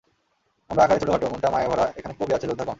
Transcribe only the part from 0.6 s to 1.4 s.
আমরা আকারে ছোটখাটো,